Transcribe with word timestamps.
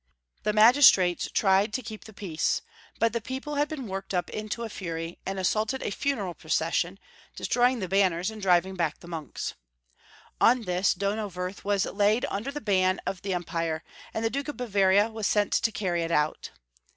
The 0.41 0.51
magistrates 0.51 1.29
tried 1.31 1.73
to 1.73 1.83
keep 1.83 2.05
the 2.05 2.11
peace, 2.11 2.63
but 2.97 3.13
the 3.13 3.21
people 3.21 3.53
had 3.57 3.67
been 3.67 3.85
worked 3.87 4.09
318 4.09 4.13
Young 4.39 4.45
Folks'^ 4.45 4.49
History 4.49 4.65
of 4.65 4.73
Germany. 4.73 5.05
up 5.05 5.09
into 5.11 5.13
a 5.13 5.13
fury, 5.13 5.19
and 5.27 5.39
assaulted 5.39 5.83
a 5.83 5.91
funeral 5.91 6.33
procession, 6.33 6.99
destroying 7.35 7.79
the 7.81 7.87
banners 7.87 8.31
and 8.31 8.41
diiving 8.41 8.75
back 8.75 8.99
the 8.99 9.07
monks. 9.07 9.53
On 10.41 10.63
this 10.63 10.95
Donauwerth 10.95 11.63
was 11.63 11.85
laid 11.85 12.25
under 12.31 12.51
the 12.51 12.59
ban 12.61 12.99
of 13.05 13.21
the 13.21 13.35
Empire, 13.35 13.83
and 14.11 14.25
the 14.25 14.31
Duke 14.31 14.47
of 14.47 14.57
Bavaria 14.57 15.07
was 15.11 15.27
sent 15.27 15.53
to 15.53 15.71
carry 15.71 16.01
it 16.01 16.11
out. 16.11 16.49